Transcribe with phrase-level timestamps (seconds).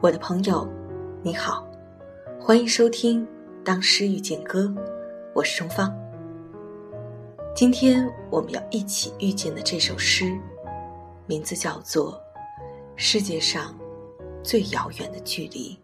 [0.00, 0.64] 我的朋友，
[1.24, 1.66] 你好，
[2.40, 3.26] 欢迎收听
[3.64, 4.62] 《当诗遇见歌》，
[5.34, 5.92] 我是钟芳。
[7.52, 10.38] 今天我们要一起遇见的这首诗，
[11.26, 12.12] 名字叫做
[12.94, 13.76] 《世界上
[14.40, 15.76] 最遥远的距离》。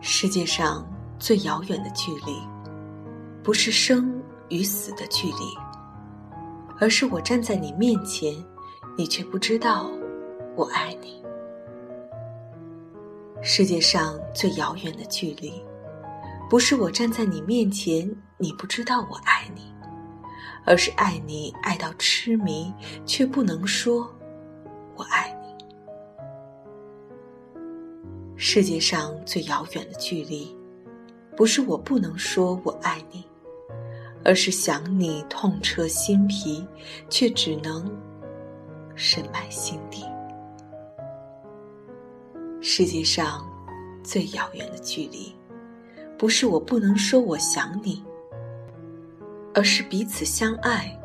[0.00, 0.84] 世界上
[1.16, 2.42] 最遥远的距离，
[3.40, 5.56] 不是生与死的距离。
[6.80, 8.34] 而是我站在你面前，
[8.96, 9.90] 你却不知道
[10.54, 11.20] 我爱你。
[13.42, 15.60] 世界上最遥远的距离，
[16.48, 18.08] 不是我站在你面前，
[18.38, 19.62] 你不知道我爱你，
[20.64, 22.72] 而是爱你爱到痴迷，
[23.04, 24.08] 却不能说
[24.94, 25.64] “我爱你”。
[28.36, 30.56] 世界上最遥远的距离，
[31.36, 33.24] 不是我不能说我爱你。
[34.26, 36.66] 而是想你痛彻心脾，
[37.10, 37.84] 却只能
[38.94, 40.04] 深埋心底。
[42.60, 43.46] 世界上
[44.02, 45.34] 最遥远的距离，
[46.16, 48.02] 不是我不能说我想你，
[49.54, 50.98] 而是彼此相爱，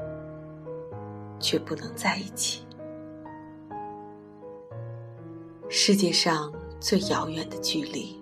[1.40, 2.64] 却不能在一起。
[5.67, 8.22] 世界上最遥远的距离，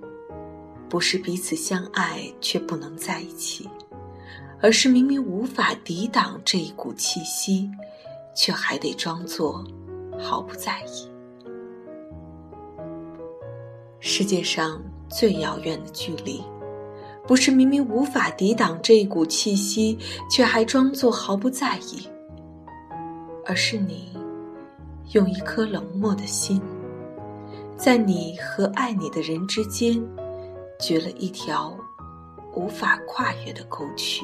[0.89, 3.69] 不是彼此相爱却不能在一起。
[4.59, 7.69] 而是明明无法抵挡这一股气息，
[8.37, 9.65] 却还得装作
[10.19, 11.09] 毫不在意。
[13.99, 14.79] 世界上
[15.09, 16.43] 最遥远的距离，
[17.25, 19.97] 不是明明无法抵挡这一股气息，
[20.29, 22.07] 却还装作毫不在意，
[23.43, 24.15] 而是你
[25.13, 26.61] 用一颗冷漠的心，
[27.75, 29.99] 在你和爱你的人之间，
[30.79, 31.75] 掘了一条
[32.53, 34.23] 无法跨越的沟渠。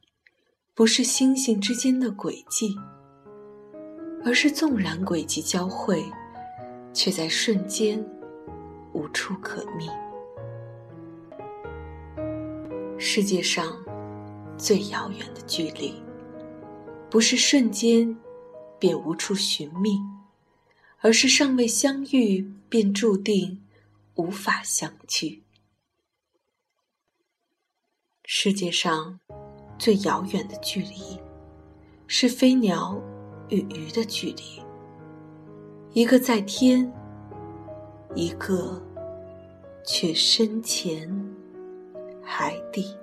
[0.73, 2.73] 不是星星之间的轨迹，
[4.23, 6.01] 而是纵然轨迹交汇，
[6.93, 8.03] 却在瞬间
[8.93, 9.89] 无处可觅。
[12.97, 13.77] 世界上
[14.57, 16.01] 最遥远的距离，
[17.09, 18.17] 不是瞬间
[18.79, 19.99] 便无处寻觅，
[20.99, 23.61] 而是尚未相遇便注定
[24.15, 25.43] 无法相聚。
[28.23, 29.19] 世界上。
[29.81, 31.19] 最遥远的距离，
[32.05, 33.01] 是飞鸟
[33.49, 34.61] 与鱼的距离。
[35.93, 36.93] 一个在天，
[38.13, 38.79] 一个
[39.83, 41.09] 却深潜
[42.21, 42.95] 海底。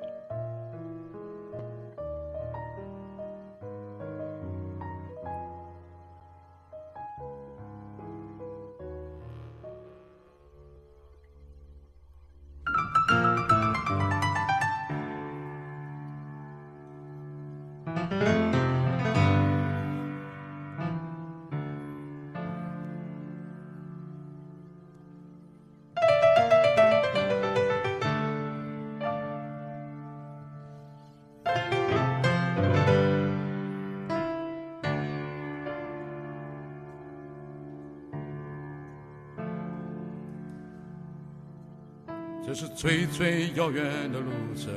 [42.49, 44.73] 这是最最遥远的路程，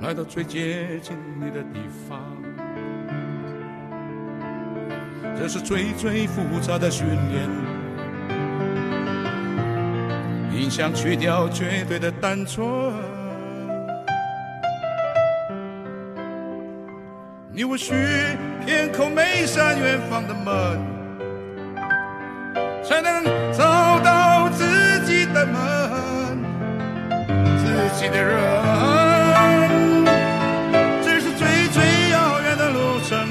[0.00, 2.18] 来到最接近你的地方。
[5.38, 7.50] 这是最最复杂的训练，
[10.58, 12.66] 影响去掉绝对的单纯。
[17.52, 17.92] 你我需
[18.64, 20.80] 偏叩每扇远方的门，
[22.82, 23.22] 才能
[23.52, 24.19] 找到。
[25.40, 25.56] 的门，
[27.56, 27.64] 自
[27.98, 28.36] 己的人，
[31.02, 33.26] 这是最最遥远的路程，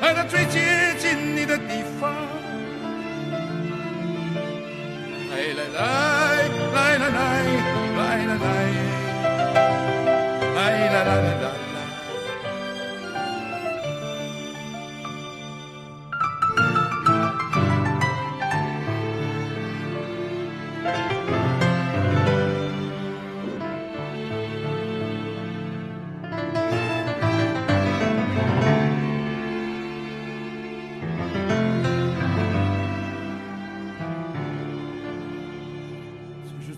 [0.00, 2.12] 来到最接近你的地方，
[5.30, 5.78] 来来来
[6.74, 7.06] 来来
[7.96, 8.89] 来来来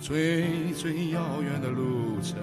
[0.02, 2.36] 最最遥远的路程，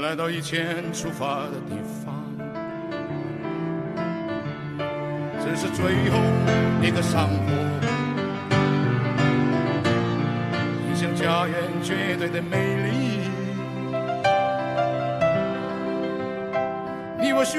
[0.00, 2.14] 来到以前出发的地方，
[5.40, 6.20] 这是最后
[6.80, 7.52] 一个山坡，
[10.88, 12.56] 印象家园绝对的美
[12.86, 12.92] 丽。
[17.20, 17.58] 你我许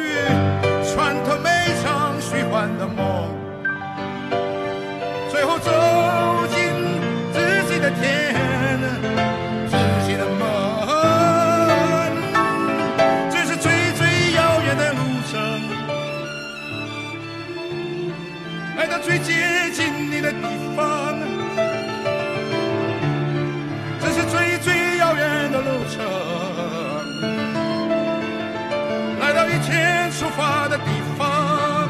[30.77, 31.89] 的地方，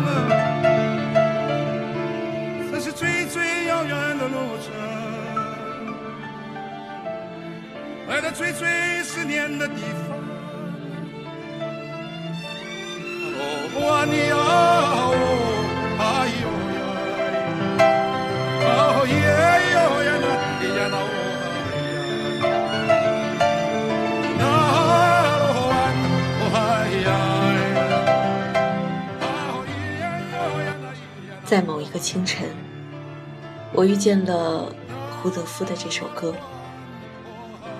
[2.72, 4.66] 这是最最遥远的路程。
[8.08, 10.18] 来到最最思念的地方，
[13.40, 14.36] 哦，你啊，
[15.04, 15.14] 哦，
[16.00, 16.04] 哎
[16.42, 16.48] 呦
[16.78, 16.80] 呀，
[18.64, 19.14] 哦耶
[19.74, 20.26] 哟呀那
[20.78, 20.96] 呀那
[31.48, 32.46] 在某一个清晨，
[33.72, 34.70] 我遇见了
[35.10, 36.36] 胡德夫的这首歌。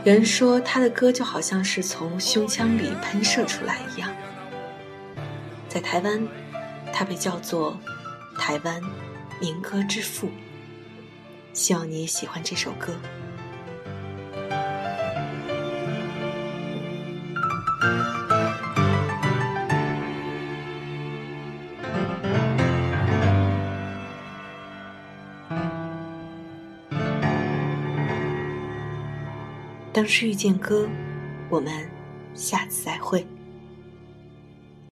[0.06, 4.10] 有人说他的歌就好像是从胸腔里喷射出来一样。
[5.68, 6.26] 在台湾，
[6.94, 7.78] 他被叫做
[8.40, 8.82] “台湾
[9.42, 10.30] 民歌之父”。
[11.52, 12.94] 希望你也喜欢这首歌。
[29.98, 30.88] 当时遇见歌，
[31.50, 31.74] 我们
[32.36, 33.26] 下次再会。